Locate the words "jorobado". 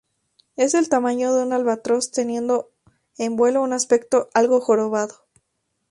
4.59-5.27